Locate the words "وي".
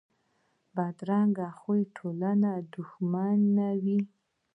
3.83-3.99